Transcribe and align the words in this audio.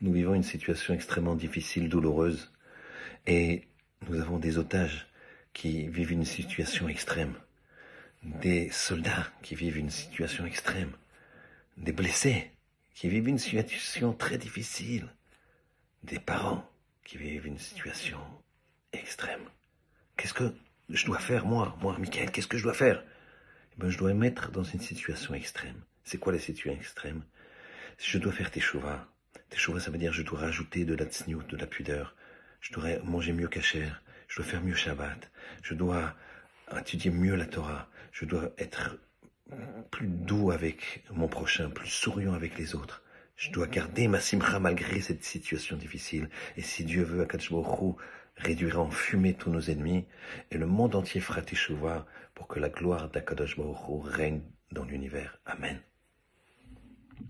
Nous 0.00 0.12
vivons 0.12 0.34
une 0.34 0.44
situation 0.44 0.94
extrêmement 0.94 1.34
difficile, 1.34 1.88
douloureuse, 1.88 2.52
et 3.26 3.66
nous 4.08 4.20
avons 4.20 4.38
des 4.38 4.56
otages 4.56 5.08
qui 5.52 5.88
vivent 5.88 6.12
une 6.12 6.24
situation 6.24 6.88
extrême, 6.88 7.34
des 8.22 8.70
soldats 8.70 9.26
qui 9.42 9.56
vivent 9.56 9.78
une 9.78 9.90
situation 9.90 10.46
extrême, 10.46 10.92
des 11.76 11.92
blessés 11.92 12.52
qui 12.94 13.08
vivent 13.08 13.28
une 13.28 13.38
situation 13.38 14.12
très 14.12 14.38
difficile, 14.38 15.08
des 16.04 16.20
parents 16.20 16.68
qui 17.04 17.18
vivent 17.18 17.46
une 17.46 17.58
situation 17.58 18.20
extrême. 18.92 19.48
Qu'est-ce 20.16 20.34
que 20.34 20.54
je 20.88 21.06
dois 21.06 21.18
faire, 21.18 21.44
moi, 21.44 21.76
moi, 21.80 21.96
Michael, 21.98 22.30
qu'est-ce 22.30 22.46
que 22.46 22.58
je 22.58 22.62
dois 22.62 22.74
faire? 22.74 23.02
Eh 23.72 23.76
ben, 23.78 23.88
Je 23.88 23.98
dois 23.98 24.14
mettre 24.14 24.50
dans 24.52 24.62
une 24.62 24.80
situation 24.80 25.34
extrême. 25.34 25.82
C'est 26.04 26.18
quoi 26.18 26.32
la 26.32 26.38
situation 26.38 26.80
extrême? 26.80 27.24
Je 27.98 28.18
dois 28.18 28.32
faire 28.32 28.50
tes 28.50 28.60
chouvas. 28.60 29.08
Ça 29.58 29.90
veut 29.90 29.98
dire 29.98 30.12
je 30.12 30.22
dois 30.22 30.38
rajouter 30.38 30.84
de 30.84 30.94
la 30.94 31.04
tsniout, 31.04 31.42
de 31.42 31.56
la 31.56 31.66
pudeur. 31.66 32.14
Je 32.60 32.72
dois 32.72 32.98
manger 33.04 33.32
mieux 33.32 33.48
kacher. 33.48 33.88
Je 34.28 34.36
dois 34.36 34.44
faire 34.44 34.62
mieux 34.62 34.74
Shabbat. 34.74 35.30
Je 35.62 35.74
dois 35.74 36.14
étudier 36.78 37.10
mieux 37.10 37.34
la 37.34 37.46
Torah. 37.46 37.88
Je 38.12 38.24
dois 38.24 38.52
être 38.56 38.96
plus 39.90 40.06
doux 40.06 40.52
avec 40.52 41.02
mon 41.10 41.26
prochain, 41.26 41.70
plus 41.70 41.88
souriant 41.88 42.34
avec 42.34 42.56
les 42.56 42.74
autres. 42.74 43.02
Je 43.36 43.50
dois 43.50 43.66
garder 43.66 44.06
ma 44.06 44.20
simcha 44.20 44.58
malgré 44.60 45.00
cette 45.00 45.24
situation 45.24 45.76
difficile. 45.76 46.28
Et 46.56 46.62
si 46.62 46.84
Dieu 46.84 47.02
veut, 47.02 47.22
Akadosh 47.22 47.50
réduira 48.36 48.80
en 48.80 48.90
fumée 48.90 49.34
tous 49.34 49.50
nos 49.50 49.60
ennemis, 49.60 50.06
et 50.50 50.58
le 50.58 50.66
monde 50.66 50.94
entier 50.94 51.20
fera 51.20 51.42
teshuva 51.42 52.06
pour 52.34 52.46
que 52.46 52.60
la 52.60 52.68
gloire 52.68 53.10
d'Akadosh 53.10 53.56
Baruch 53.56 54.04
règne 54.04 54.42
dans 54.70 54.84
l'univers. 54.84 55.38
Amen. 55.46 55.80